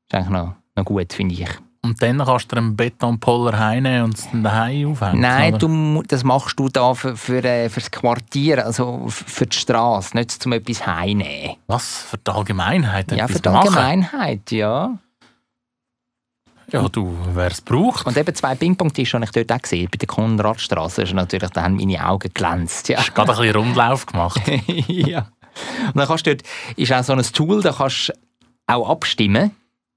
[0.10, 1.50] Das ist eigentlich noch, noch gut, finde ich.
[1.84, 5.22] Und dann kannst du einen Betonpoller heimnehmen und es dann daheim aufhängen.
[5.22, 9.58] Nein, du, das machst du da für, für, äh, für das Quartier, also für die
[9.58, 11.56] Straße, nicht zum etwas heimnehmen.
[11.65, 12.04] Was?
[12.04, 13.12] Für die Allgemeinheit?
[13.12, 13.70] Ja, für die machen?
[13.70, 15.00] Allgemeinheit, ja.
[16.72, 18.06] Ja, du, wer es braucht.
[18.06, 21.02] Und eben zwei Ping-Pong-Tische habe ich dort auch gesehen, bei der Konradstraße.
[21.02, 22.89] ist natürlich, da haben meine Augen glänzt.
[22.89, 23.00] Ja.
[23.00, 24.41] Hast gerade ein bisschen Rundlauf gemacht.
[24.88, 25.28] ja.
[25.88, 28.13] Und dann kannst du dort, ist auch so ein Tool, da kannst du
[28.67, 29.52] auch abstimmen,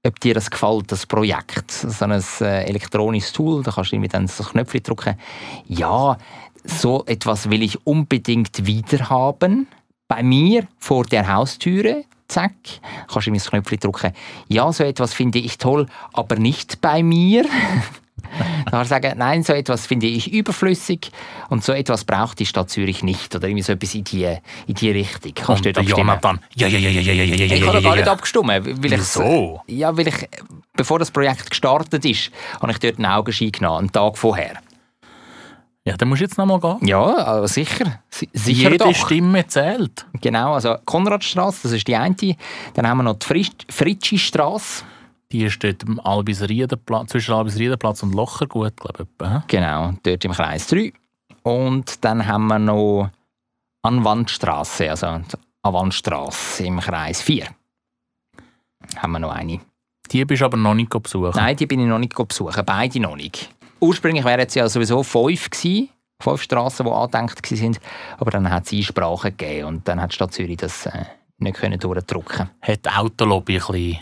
[0.05, 1.71] ob dir das gefällt, das Projekt.
[1.71, 5.15] So ein äh, elektronisches Tool, da kannst du irgendwie dann so Knöpfe drücken.
[5.67, 6.17] Ja,
[6.63, 9.67] so etwas will ich unbedingt wieder haben.
[10.07, 12.53] Bei mir vor der Haustüre, zack,
[13.07, 14.13] kannst du das Knöpfchen drücken.
[14.47, 17.45] Ja, so etwas finde ich toll, aber nicht bei mir.
[18.71, 21.11] Du sagen, nein, so etwas finde ich überflüssig
[21.49, 23.33] und so etwas braucht die Stadt Zürich nicht.
[23.35, 24.25] Oder irgendwie so etwas in die,
[24.67, 25.33] in die Richtung.
[25.35, 25.99] Kannst du Und der abstimmen.
[26.07, 26.39] Jonathan.
[26.55, 28.67] Ja, ja, ja, ja, ja, ja, ja, ja, Ich habe ja, gar nicht abgestimmt, weil
[28.67, 29.61] ich, Wieso?
[29.67, 30.27] ja, weil ich,
[30.75, 34.53] bevor das Projekt gestartet ist, habe ich dort einen Augenschein genommen, einen Tag vorher.
[35.87, 36.87] Ja, dann musst du jetzt noch mal gehen.
[36.87, 37.99] Ja, also sicher.
[38.09, 38.95] Si- Sicher Jede doch.
[38.95, 40.07] Stimme zählt.
[40.19, 42.15] Genau, also Konradstraße, das ist die eine.
[42.73, 44.83] Dann haben wir noch die Fritschi-Straße.
[45.35, 49.47] Die ist dort am Albisriedenplatz, zwischen Albisriedenplatz und Lochergut, glaube ich.
[49.47, 50.93] Genau, dort im Kreis 3.
[51.43, 53.09] Und dann haben wir noch
[53.81, 57.47] Anwandstraße, also die Anwandstraße im Kreis 4.
[58.95, 59.59] Haben wir noch eine.
[60.09, 61.33] Die bist du aber noch nicht besuchen.
[61.35, 63.49] Nein, die bin ich noch nicht besuchen, beide noch nicht.
[63.81, 65.89] Ursprünglich wären es ja sowieso fünf gewesen,
[66.23, 67.77] fünf Strassen, die angedenkt waren,
[68.19, 71.03] aber dann hat es Einsprachen gegeben und dann hat die Stadt Zürich das äh,
[71.39, 72.51] nicht können durchdrücken.
[72.61, 73.99] Hat die Autolobby ein bisschen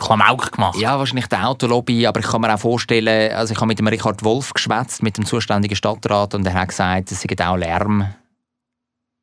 [0.00, 0.78] Klamauk gemacht.
[0.78, 3.86] Ja, wahrscheinlich die Autolobby, aber ich kann mir auch vorstellen, also ich habe mit dem
[3.86, 8.06] Richard Wolf geschwätzt, mit dem zuständigen Stadtrat und er hat gesagt, es sei auch Lärm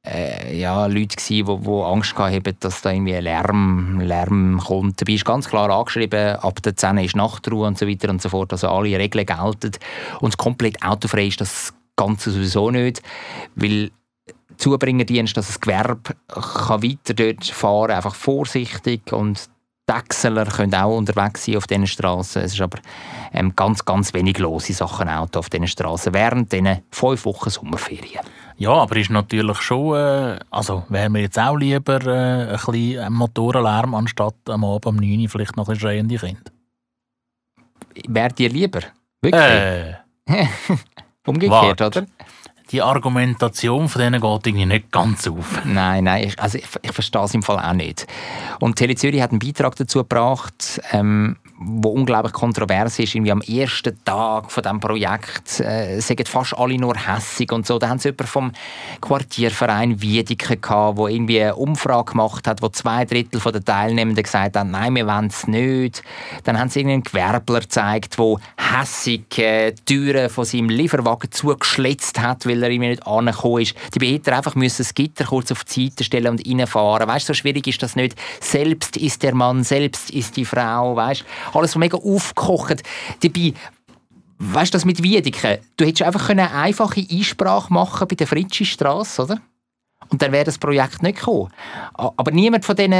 [0.08, 5.02] äh, ja, Leute gsi, die, die Angst hatten, dass da irgendwie Lärm, Lärm kommt.
[5.02, 8.30] Dabei ist ganz klar angeschrieben, ab der 10 ist Nachtruhe und so weiter und so
[8.30, 8.52] fort.
[8.54, 9.72] Also alle Regeln gelten.
[10.22, 13.02] Und komplett autofrei ist das Ganze sowieso nicht,
[13.56, 13.92] weil
[14.58, 19.50] Zubringerdienst, dass das Gewerbe kann weiter dort fahren, einfach vorsichtig und
[19.88, 22.42] Taxeler können auch unterwegs sein auf diesen Straßen.
[22.42, 22.78] Es ist aber
[23.34, 28.22] ähm, ganz, ganz wenig lose Sachen Auto auf diesen Straßen während diesen fünf Wochen Sommerferien.
[28.58, 33.14] Ja, aber ist natürlich schon, äh, also wären wir jetzt auch lieber äh, ein bisschen
[33.14, 36.52] Motorenlärm anstatt am Abend um 9 Uhr vielleicht noch ein bisschen schreiende Kinder.
[38.08, 38.82] Wäre dir lieber?
[39.22, 39.42] Wirklich?
[39.42, 39.96] Äh,
[41.26, 41.86] Umgekehrt, warte.
[41.86, 42.08] oder?
[42.72, 45.62] Die Argumentation von denen geht irgendwie nicht ganz auf.
[45.66, 48.08] Nein, nein, ich, also ich, ich verstehe es im Fall auch nicht.
[48.60, 53.16] Und Tele Zürich hat einen Beitrag dazu gebracht, ähm, wo unglaublich kontrovers ist.
[53.16, 57.80] Irgendwie am ersten Tag von diesem Projekt äh, sagen fast alle nur hässig und so.
[57.80, 58.52] Da haben sie jemanden vom
[59.02, 64.56] Quartierverein Wiedeke gehabt, wo irgendwie eine Umfrage gemacht hat, wo zwei Drittel der Teilnehmenden gesagt
[64.56, 66.04] haben, nein, wir wollen es nicht.
[66.44, 72.20] Dann haben sie einen Gewerbler gezeigt, der hässig äh, die Türen von seinem Lieferwagen zugeschlitzt
[72.20, 73.76] hat, weil er irgendwie nicht angekommen ist.
[73.96, 77.08] Die Behälter einfach müssen das Gitter kurz auf die Seite stellen und reinfahren.
[77.08, 78.16] Weißt so schwierig ist das nicht.
[78.42, 82.84] Selbst ist der Mann, selbst ist die Frau, weißt Alles so mega aufgekocht.
[83.22, 83.54] Dabei,
[84.40, 89.24] weißt du, das mit Wiedeke, du hättest einfach eine einfache Einsprache machen bei der Fritschi-Strasse,
[89.24, 89.42] oder?
[90.10, 91.52] Und dann wäre das Projekt nicht gekommen.
[91.94, 92.94] Aber niemand von diesen,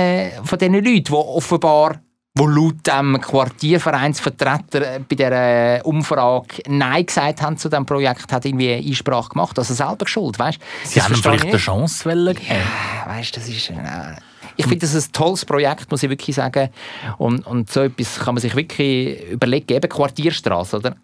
[0.44, 2.02] von diesen Leuten, die offenbar
[2.38, 8.46] wo laut dem Quartiervereinsvertreter äh, bei der Umfrage Nein gesagt haben zu diesem Projekt, hat
[8.46, 9.58] irgendwie eine Einsprache gemacht.
[9.58, 10.60] Also selber schuld, weißt?
[10.84, 12.38] Sie haben vielleicht eine Chance wollen.
[12.48, 13.72] Ja, weißt, das ist...
[13.72, 14.16] Äh,
[14.58, 16.70] ich finde, das ist ein tolles Projekt, muss ich wirklich sagen.
[17.18, 19.74] Und, und so etwas kann man sich wirklich überlegen.
[19.74, 20.96] Eben Quartierstraße, oder?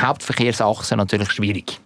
[0.00, 1.80] Hauptverkehrsachse natürlich schwierig.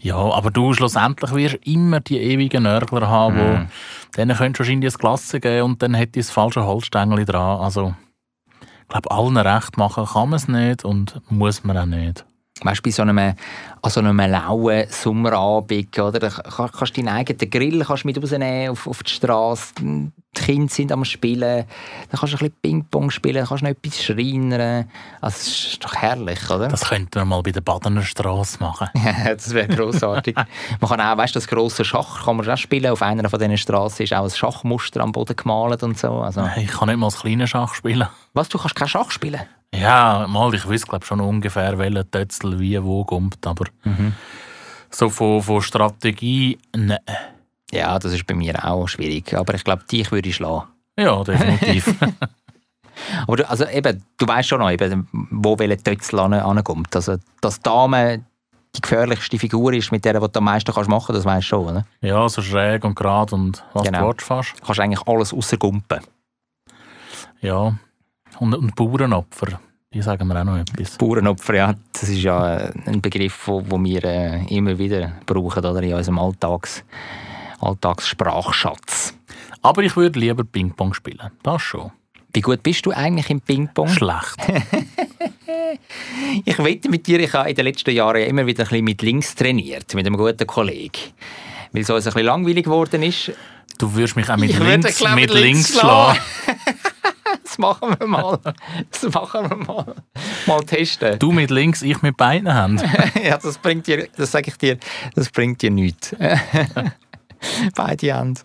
[0.00, 4.94] Ja, aber du schlussendlich wirst immer die ewigen Nörgler haben, wo denen könntest du wahrscheinlich
[4.94, 7.60] ein Klasse geben und dann hätte das falsche Holzstängel dran.
[7.60, 7.94] Also,
[8.60, 12.24] ich glaube, allen recht machen kann man es nicht und muss man auch nicht.
[12.62, 13.34] Weißt du, bei so einem, an
[13.90, 16.18] so einem lauen Sommerabend, oder?
[16.18, 19.74] Da kann- kannst du deinen eigenen Grill kannst mit rausnehmen auf, auf die Straße.
[19.80, 21.64] Die Kinder sind am Spielen.
[22.10, 24.88] Dann kannst du ein bisschen Ping-Pong spielen, kannst du noch etwas schreinern.
[25.20, 26.68] Also, das ist doch herrlich, oder?
[26.68, 28.88] Das könnten wir mal bei der Badener Straße machen.
[29.24, 30.36] das wäre grossartig.
[30.36, 32.90] man kann auch, weißt du, das grosse Schach kann man auch spielen.
[32.90, 36.20] Auf einer von diesen Straßen ist auch ein Schachmuster am Boden gemalt und so.
[36.20, 38.06] Also, Ich kann nicht mal das kleine Schach spielen.
[38.34, 39.40] was, du kannst kein Schach spielen?
[39.74, 43.66] Ja, mal, ich weiß glaube schon ungefähr, welcher Tötzel wie wo kommt, aber
[44.90, 46.98] so von, von Strategie, ne.
[47.70, 49.34] Ja, das ist bei mir auch schwierig.
[49.34, 50.68] Aber ich glaube, dich würde ich schlagen.
[50.98, 51.94] Ja, definitiv.
[53.26, 56.96] Aber du, also eben, du weißt schon noch, eben, wo welcher Tötzel an- ankommt.
[56.96, 58.24] Also, dass Dame
[58.74, 61.48] die gefährlichste Figur ist, mit der du am meisten kannst machen kannst, das weißt du
[61.48, 61.66] schon.
[61.68, 61.86] Oder?
[62.00, 64.00] ja, so schräg und gerade und was Genau.
[64.00, 64.58] du willst fast.
[64.60, 66.00] Du kannst eigentlich alles außer Gumpen.
[67.40, 67.76] Ja.
[68.40, 69.60] Und, und Bauernopfer,
[69.92, 70.96] die sagen mir auch noch etwas.
[70.96, 75.94] Bauernopfer, ja, das ist ja ein Begriff, den wir äh, immer wieder brauchen oder, in
[75.94, 76.84] unserem Alltags,
[77.60, 79.14] Alltagssprachschatz.
[79.62, 81.30] Aber ich würde lieber Ping-Pong spielen.
[81.42, 81.90] Das schon.
[82.32, 83.88] Wie gut bist du eigentlich im Ping-Pong?
[83.88, 84.36] Schlecht.
[86.44, 89.02] Ich wette mit dir, ich habe in den letzten Jahren immer wieder ein bisschen mit
[89.02, 91.12] links trainiert, mit einem guten Kollegen.
[91.72, 93.32] Weil es uns ein bisschen langweilig geworden ist.
[93.78, 96.18] Du würdest mich auch mit Ich links, mit mit links links schlagen.
[97.48, 98.38] Das machen wir mal.
[98.90, 99.94] Das machen wir mal.
[100.46, 101.18] Mal testen.
[101.18, 102.84] Du mit links, ich mit beiden Händen.
[103.24, 104.78] ja, das bringt dir, das sage ich dir,
[105.14, 106.14] das bringt dir nichts.
[107.74, 108.40] Beide Hände.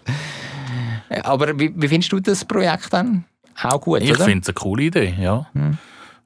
[1.23, 3.25] Aber wie, wie findest du das Projekt dann?
[3.61, 5.47] Auch gut, Ich finde es eine coole Idee, ja.
[5.53, 5.77] Hm.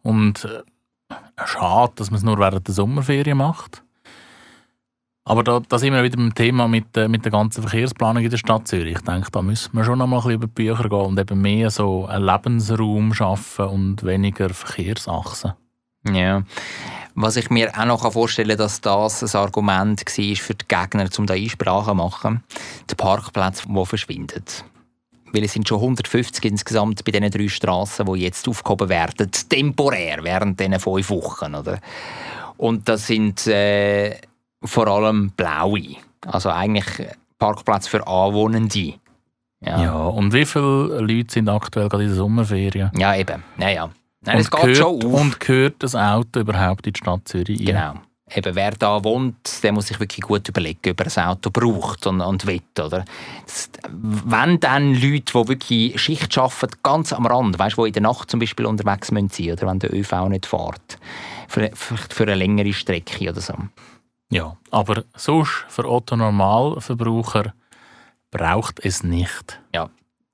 [0.03, 3.83] Und äh, schade, dass man es nur während der Sommerferien macht.
[5.27, 8.29] Aber da, da sind wir wieder beim Thema mit, äh, mit der ganzen Verkehrsplanung in
[8.29, 8.95] der Stadt Zürich.
[8.95, 11.19] Ich denke, da müssen wir schon noch mal ein bisschen über die Bücher gehen und
[11.19, 15.51] eben mehr so einen Lebensraum schaffen und weniger Verkehrsachsen.
[16.09, 16.43] Ja.
[17.15, 21.09] Was ich mir auch noch vorstellen kann, dass das ein Argument war für die Gegner,
[21.17, 22.43] um da Einsprachen zu machen.
[22.89, 24.45] Die Parkplätze, die verschwinden.
[25.33, 30.19] Weil es sind schon 150 insgesamt bei diesen drei Straßen, die jetzt aufgehoben werden, temporär,
[30.23, 31.53] während diesen fünf Wochen.
[31.53, 31.79] Oder?
[32.55, 34.15] Und das sind äh,
[34.63, 35.97] vor allem blaue.
[36.25, 36.85] Also eigentlich
[37.37, 38.95] Parkplätze für Anwohnende.
[39.59, 40.05] Ja.
[40.05, 42.91] und wie viele Leute sind aktuell gerade in der Sommerferien?
[42.95, 43.43] Ja, eben.
[43.57, 43.89] Ja, ja.
[44.21, 47.59] Nein, es und, geht gehört, und gehört das Auto überhaupt in die Stadt Zürich?
[47.59, 47.65] ein?
[47.65, 47.93] Genau.
[48.35, 52.05] Eben, wer da wohnt, der muss sich wirklich gut überlegen, ob er ein Auto braucht
[52.07, 52.61] und, und will.
[52.77, 53.05] Oder?
[53.45, 58.01] Das, wenn dann Leute, die wirklich Schicht arbeiten, ganz am Rand, weißt, die in der
[58.01, 60.99] Nacht zum Beispiel unterwegs müssen sein, oder wenn der ÖV nicht fährt,
[61.47, 63.53] für, vielleicht für eine längere Strecke oder so.
[64.29, 67.53] Ja, aber sonst für Otto Normalverbraucher
[68.31, 69.59] braucht es nicht.
[69.73, 69.89] Ja.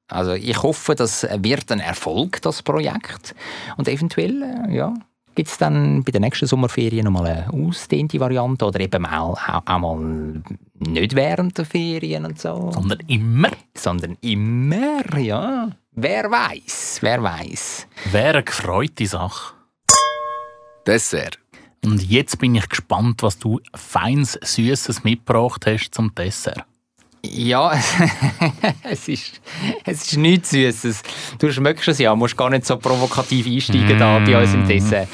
[0.08, 3.36] Also ich hoffe, das wird ein Erfolg, das Projekt.
[3.78, 4.94] Und eventuell, äh, ja,
[5.36, 9.62] gibt es dann bei den nächsten Sommerferien nochmal eine ausdehnte Variante oder eben auch, auch,
[9.66, 10.44] auch mal
[10.80, 12.72] nicht während der Ferien und so.
[12.74, 13.50] Sondern immer.
[13.76, 15.70] Sondern immer, ja.
[15.92, 17.88] Wer weiß, wer weiß.
[18.12, 19.54] Wäre eine gefreute Sache.
[20.86, 21.40] Dessert.
[21.84, 26.64] Und jetzt bin ich gespannt, was du feins Süßes mitgebracht hast zum Dessert.
[27.26, 27.72] Ja,
[28.84, 29.42] es ist,
[29.86, 31.04] es ist nichts Süßes.
[31.40, 35.08] Du schmeckst es ja, musst gar nicht so provokativ einsteigen da bei uns im Dessert.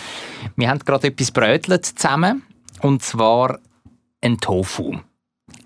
[0.56, 2.44] Wir haben gerade etwas brötelt zusammen
[2.82, 3.60] und zwar
[4.22, 4.98] ein Tofu.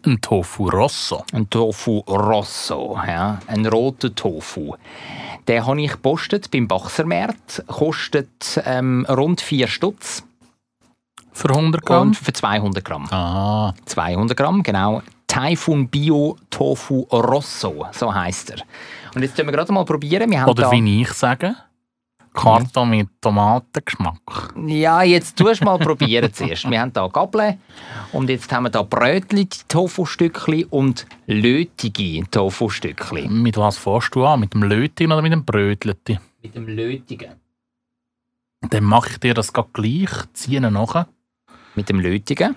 [0.06, 1.24] Ein Tofu Rosso.
[1.32, 4.76] Ein Tofu Rosso, ja, ein roter Tofu.
[5.48, 7.64] Den habe ich gepostet beim Bachsermarkt.
[7.68, 10.24] Kostet ähm, rund 4 Stutz.
[11.34, 12.08] Für 100 Gramm?
[12.10, 13.08] Und für 200 Gramm.
[13.12, 15.02] Ah, 200 Gramm, genau.
[15.28, 18.58] Typhoon Bio Tofu Rosso, so heißt er.
[19.16, 20.30] Und jetzt können wir gerade mal probieren.
[20.30, 21.56] Wir haben oder wie ich sage,
[22.34, 24.54] Karton mit Tomatengeschmack.
[24.68, 26.70] Ja, jetzt tust du mal probieren zuerst.
[26.70, 27.60] Wir haben hier Gabeln
[28.12, 33.42] und jetzt haben wir hier Brötchen, Tofu-Stückchen und lötige Tofu-Stückchen.
[33.42, 34.40] Mit was fährst du an?
[34.40, 36.20] Mit dem Lötigen oder mit dem Brötleti?
[36.42, 37.34] Mit dem lötigen.
[38.62, 41.08] Dann mache ich dir das grad gleich, ziehe ihn nachher.
[41.76, 42.56] Mit dem lötigen.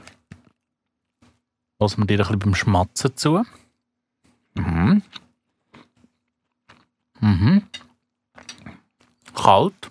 [1.79, 3.43] Lassen wir dir ein bisschen beim Schmatzen zu.
[4.55, 5.03] Mhm.
[7.21, 7.63] Mhm.
[9.35, 9.91] Kalt.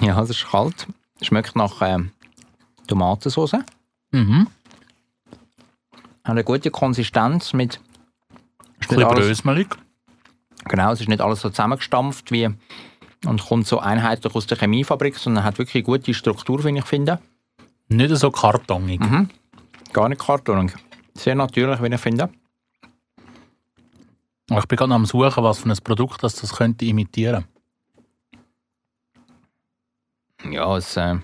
[0.00, 0.86] Ja, es ist kalt.
[1.22, 2.10] Schmeckt nach ähm,
[2.86, 3.52] Tomatensauce.
[3.54, 3.66] Hat
[4.12, 4.46] Mhm.
[6.22, 7.80] eine gute Konsistenz mit.
[8.80, 9.68] Ist Ein bisschen brösmelig.
[10.66, 12.48] genau, es ist nicht alles so zusammengestampft wie
[13.26, 16.86] und kommt so einheitlich aus der Chemiefabrik, sondern hat wirklich eine gute Struktur, finde ich
[16.86, 17.20] finde.
[17.94, 19.00] Nicht so kartonig.
[19.00, 19.30] Mhm.
[19.92, 20.74] Gar nicht kartonig.
[21.14, 22.28] Sehr natürlich, wie ich finde.
[24.50, 27.46] Ich bin gerade am Suchen, was für ein Produkt das, das könnte imitieren.
[30.50, 31.22] Ja, es, äh, ein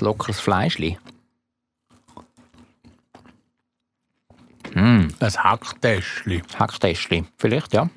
[0.00, 0.98] lockeres Fleischli.
[4.74, 6.42] Mm, Ein Hacktäschli.
[6.58, 7.90] Hacktäschli, vielleicht, ja.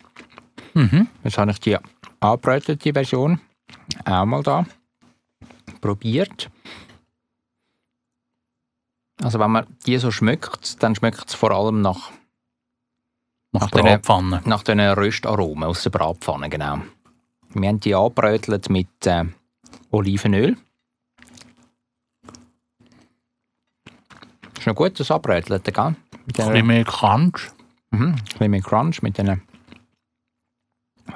[0.73, 1.07] Mhm.
[1.23, 1.77] Jetzt habe ich die
[2.19, 3.39] angebrätete Version
[4.03, 4.65] auch mal da
[5.85, 6.49] probiert.
[9.21, 12.11] Also wenn man die so schmeckt, dann schmeckt es vor allem nach,
[13.51, 14.41] Nach Nach Bratpfanne.
[14.45, 16.79] nach den Röstaromen aus der Bratpfanne, genau.
[17.53, 19.25] Wir haben die angebrötelt mit äh,
[19.91, 20.57] Olivenöl.
[24.57, 25.95] Ist noch gut, das Anbröteln, gell?
[26.25, 27.51] Mit Ein den- bisschen mehr Crunch.
[27.91, 29.41] Mhm, ein bisschen mehr Crunch mit den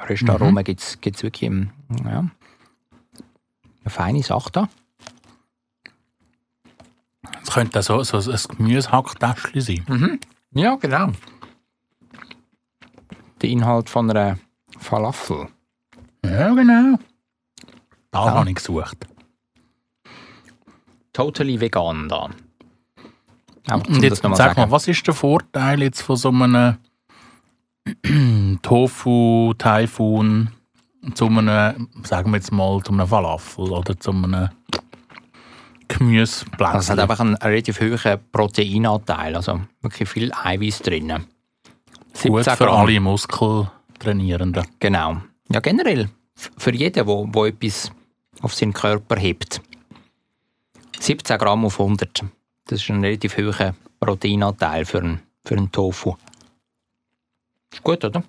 [0.07, 0.63] Röstaromen Mhm.
[0.63, 1.71] gibt es wirklich ähm,
[2.05, 2.29] ja,
[3.89, 4.69] eine feine Sache da.
[7.43, 10.19] Es könnte so, so ein Gemüsehacktäschli sein.
[10.51, 11.11] Ja, genau.
[13.41, 14.37] Der Inhalt von einer
[14.77, 15.47] Falafel.
[16.23, 16.99] Ja, genau.
[18.11, 18.33] Das Ja.
[18.33, 19.07] habe ich gesucht.
[21.13, 22.29] Totally vegan da.
[23.71, 24.59] Um Und jetzt sag sagen.
[24.59, 26.77] mal, was ist der Vorteil jetzt von so einem
[28.61, 30.51] Tofu, Taifun
[31.13, 34.49] zu einem, sagen wir jetzt mal, zu einem Falafel oder zu einem
[35.87, 36.65] Gemüseblättchen?
[36.65, 41.25] Also es hat einfach einen relativ hohen Proteinanteil, also wirklich viel Eiweiß drin.
[42.23, 42.75] Gut 17 für Gramm.
[42.75, 44.65] alle Muskeltrainierenden.
[44.79, 45.21] Genau.
[45.51, 46.09] Ja, generell.
[46.35, 47.91] Für jeden, wo, wo etwas
[48.41, 49.61] auf seinen Körper hebt.
[50.99, 52.25] 17 Gramm auf 100.
[52.65, 56.15] Das ist ein relativ hoher Proteinanteil für einen, für einen Tofu.
[57.71, 58.23] Ist gut, oder?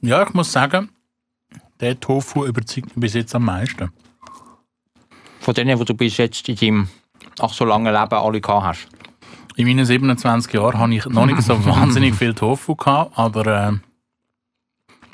[0.00, 0.90] Ja, ich muss sagen,
[1.80, 3.92] der Tofu überzeugt mich bis jetzt am meisten.
[5.40, 6.88] Von denen, die du bis jetzt in deinem
[7.40, 8.88] ach so langen Leben alle gehabt hast.
[9.56, 13.72] In meinen 27 Jahren habe ich noch nicht so wahnsinnig viel Tofu gehabt, aber äh,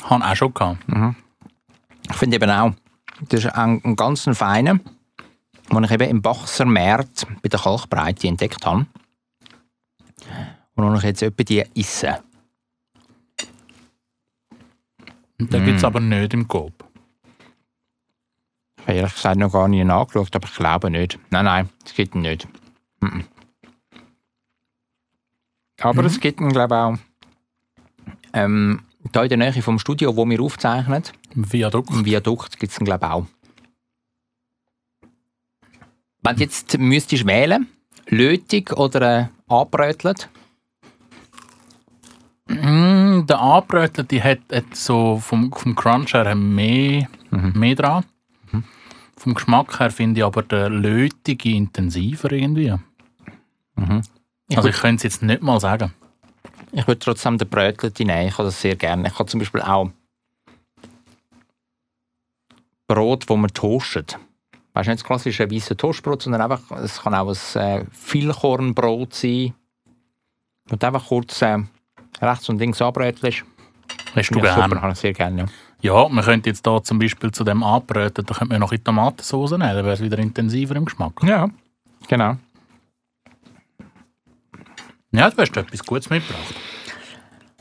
[0.05, 0.79] habe auch schon gehabt.
[2.11, 2.73] Ich finde eben auch,
[3.29, 4.79] das ist ein, ein ganz feiner,
[5.73, 8.87] den ich eben im Bachser Markt bei der Kalkbreite entdeckt habe.
[10.75, 12.21] Und den ich jetzt etwa die esse.
[15.51, 16.73] Den gibt es aber nicht im Coop.
[18.77, 21.19] Ich habe ehrlich gesagt noch gar nicht nachgeschaut, aber ich glaube nicht.
[21.31, 22.47] Nein, nein, es gibt ihn nicht.
[23.01, 23.25] Mhm.
[25.81, 26.99] Aber es gibt ihn, glaube ich, auch
[28.35, 28.83] ähm,
[29.13, 31.03] da in der Nähe vom Studio, wo wir aufzeichnen,
[31.35, 31.91] Viadukt.
[31.91, 33.27] im Viadukt, gibt es ihn, glaube ich, auch.
[36.23, 37.67] Wenn du jetzt müsstest wählen,
[38.09, 40.29] lötig oder äh, angebrötelt,
[42.47, 48.05] Mm, der Anbrötler, die hat, hat so vom, vom Crunch her mehr, mehr dran.
[49.17, 52.75] Vom Geschmack her finde ich aber der lötige intensiver irgendwie.
[54.55, 55.95] Also ich könnte es jetzt nicht mal sagen.
[56.73, 58.29] Ich würde trotzdem den Brötchen nehmen.
[58.29, 59.09] Ich habe das sehr gerne.
[59.09, 59.91] Ich habe zum Beispiel auch
[62.87, 64.19] Brot, das man toastet.
[64.75, 69.15] Weißt du, nicht das klassische weiße Toastbrot, sondern einfach, es kann auch ein äh, Vielkornbrot
[69.15, 69.55] sein.
[70.69, 71.59] Und einfach kurz äh,
[72.21, 73.45] rechts und links anbrötelst.
[74.15, 74.83] Hast du Ja, super, gerne?
[74.83, 75.43] habe ich sehr gerne.
[75.43, 75.47] Ja.
[75.81, 78.83] Ja, man könnte jetzt da zum Beispiel zu dem anbröten, da könnte man noch in
[78.83, 81.13] Tomatensauce nehmen, dann wäre es wieder intensiver im Geschmack.
[81.23, 81.49] ja,
[82.09, 82.37] genau.
[85.13, 86.55] Ja, du hast etwas Gutes mitgebracht.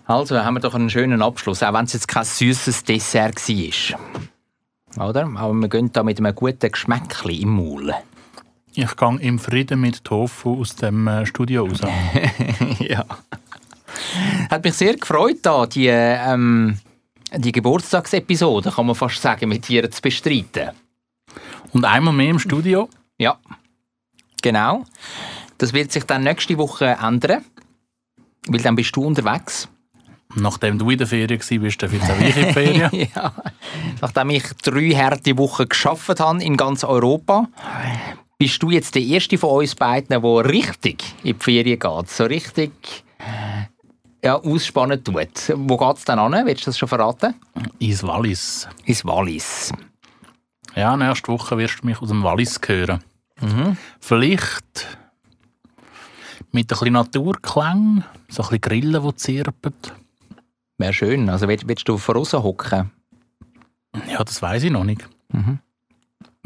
[0.05, 5.09] Also haben wir doch einen schönen Abschluss, auch wenn es jetzt kein süßes Dessert war.
[5.09, 5.29] Oder?
[5.35, 7.93] Aber wir gehen da mit einem guten Geschmäckchen im Maul.
[8.73, 11.79] Ich gehe im Frieden mit Tofu aus dem äh, Studio raus.
[12.79, 13.05] ja.
[14.49, 16.77] Hat mich sehr gefreut, da die, ähm,
[17.35, 20.71] die Geburtstagsepisode, kann man fast sagen, mit dir zu bestreiten.
[21.71, 22.89] Und einmal mehr im Studio.
[23.17, 23.37] Ja,
[24.41, 24.83] genau.
[25.57, 27.43] Das wird sich dann nächste Woche ändern,
[28.47, 29.67] weil dann bist du unterwegs.
[30.35, 33.09] Nachdem du in der Ferien warst, bist du jetzt auch ich in der Ferien.
[33.15, 33.33] ja.
[34.01, 37.47] Nachdem ich drei harte Wochen geschafft habe in ganz Europa,
[38.37, 42.09] bist du jetzt der erste von uns beiden, der richtig in die Ferien geht.
[42.09, 42.71] So richtig
[44.23, 45.53] ja, ausspannen tut.
[45.55, 46.45] Wo geht es dann an?
[46.45, 47.35] Willst du das schon verraten?
[47.79, 48.67] Ins Wallis.
[48.85, 49.71] Ins Wallis.
[50.75, 53.03] Ja, nächste Woche wirst du mich aus dem Wallis hören.
[53.99, 54.87] Vielleicht
[56.51, 59.73] mit ein bisschen Naturklang, so ein bisschen Grillen, die zirpen.
[60.77, 61.29] Wäre schön.
[61.29, 62.91] Also willst, willst du voraus hocken?
[64.09, 65.07] Ja, das weiß ich noch nicht.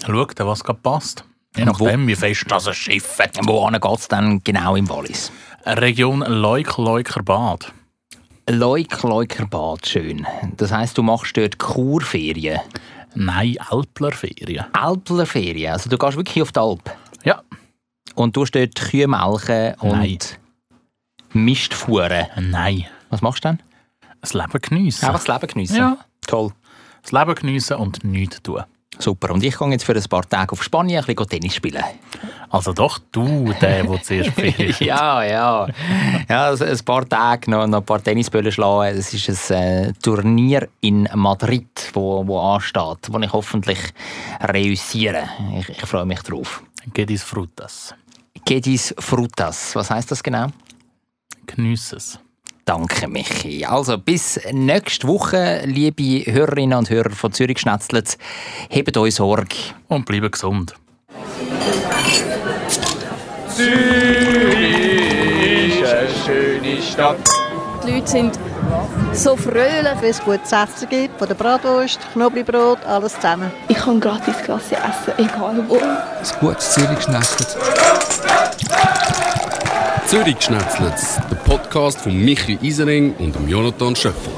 [0.05, 1.23] Schau dann, was gerade passt.
[1.55, 3.37] Je nachdem, wie fest das ein Schiff hat.
[3.47, 5.31] Wohin geht es dann genau im Wallis?
[5.65, 7.73] Region Leuk-Leukerbad.
[8.49, 10.25] Leuk, Leukerbad, schön.
[10.55, 12.59] Das heisst, du machst dort Kurferien.
[13.13, 14.65] Nein, Alplerferien.
[14.73, 15.73] Alplerferien.
[15.73, 16.95] Also du gehst wirklich auf die Alp.
[17.23, 17.41] Ja,
[18.15, 20.17] Und du dort Kühe melken und Nein.
[21.33, 22.27] Mist fuhren.
[22.39, 22.85] nein.
[23.09, 23.59] Was machst du dann?
[24.21, 25.05] Das Leben geniessen.
[25.05, 25.75] Einfach das Leben geniessen.
[25.77, 25.97] Ja.
[26.25, 26.51] Toll.
[27.01, 28.63] Das Leben geniessen und nichts tun.
[28.99, 29.31] Super.
[29.31, 31.83] Und ich gehe jetzt für ein paar Tage auf Spanien ein bisschen Tennis spielen.
[32.49, 34.79] Also doch du, der, der zuerst hat.
[34.81, 35.67] ja, ja.
[36.29, 38.97] Ja, also ein paar Tage noch, noch ein paar Tennisbälle schlagen.
[38.97, 43.79] Es ist ein äh, Turnier in Madrid, wo, wo ansteht, wo ich hoffentlich
[44.41, 45.29] reüssiere.
[45.59, 46.63] Ich, ich freue mich drauf.
[46.93, 47.93] Gedis Frutas.
[48.45, 49.75] Gedis Frutas.
[49.75, 50.47] Was heißt das genau?
[51.45, 52.19] Geniess es.
[52.67, 53.65] Danke, Michi.
[53.65, 58.17] Also, bis nächste Woche, liebe Hörerinnen und Hörer von Zürich Schnetzlitz.
[58.69, 59.55] Hebt euch Sorge.
[59.87, 60.73] Und bleibe gesund.
[63.55, 63.79] Zürich
[65.79, 67.29] ist eine schöne Stadt.
[67.85, 68.37] Die Leute sind
[69.13, 70.01] so fröhlich.
[70.01, 73.49] Wenn es gutes Essen gibt, von der Bratwurst, Knoblauchbrot, alles zusammen.
[73.69, 75.77] Ich kann gratis Klasse essen, egal wo.
[75.77, 77.55] Ein gutes Zürich Schnetzlitz.
[80.05, 84.31] Zürich Schnetzlitz, der Podcast von Michi Isering und Jonathan Schöffel.